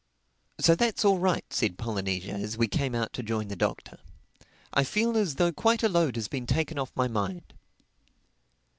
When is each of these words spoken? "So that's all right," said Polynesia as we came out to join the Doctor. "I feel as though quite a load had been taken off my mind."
"So 0.59 0.73
that's 0.73 1.05
all 1.05 1.19
right," 1.19 1.45
said 1.51 1.77
Polynesia 1.77 2.31
as 2.33 2.57
we 2.57 2.67
came 2.67 2.95
out 2.95 3.13
to 3.13 3.21
join 3.21 3.49
the 3.49 3.55
Doctor. 3.55 3.99
"I 4.73 4.83
feel 4.83 5.15
as 5.15 5.35
though 5.35 5.51
quite 5.51 5.83
a 5.83 5.89
load 5.89 6.15
had 6.15 6.27
been 6.31 6.47
taken 6.47 6.79
off 6.79 6.91
my 6.95 7.07
mind." 7.07 7.53